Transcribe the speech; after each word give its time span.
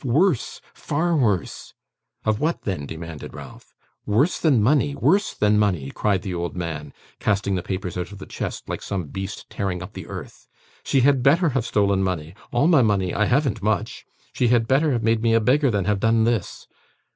Worse! 0.03 0.61
far 0.73 1.15
worse!' 1.15 1.75
'Of 2.25 2.39
what 2.39 2.63
then?' 2.63 2.87
demanded 2.87 3.35
Ralph. 3.35 3.75
'Worse 4.07 4.39
than 4.39 4.59
money, 4.59 4.95
worse 4.95 5.35
than 5.35 5.59
money!' 5.59 5.91
cried 5.93 6.23
the 6.23 6.33
old 6.33 6.55
man, 6.55 6.91
casting 7.19 7.53
the 7.53 7.61
papers 7.61 7.95
out 7.99 8.11
of 8.11 8.17
the 8.17 8.25
chest, 8.25 8.67
like 8.67 8.81
some 8.81 9.09
beast 9.09 9.47
tearing 9.51 9.83
up 9.83 9.93
the 9.93 10.07
earth. 10.07 10.47
'She 10.83 11.01
had 11.01 11.21
better 11.21 11.49
have 11.49 11.67
stolen 11.67 12.01
money 12.01 12.33
all 12.51 12.65
my 12.65 12.81
money 12.81 13.13
I 13.13 13.25
haven't 13.25 13.61
much! 13.61 14.03
She 14.33 14.47
had 14.47 14.67
better 14.67 14.91
have 14.91 15.03
made 15.03 15.21
me 15.21 15.35
a 15.35 15.39
beggar 15.39 15.69
than 15.69 15.85
have 15.85 15.99
done 15.99 16.23
this! 16.23 16.67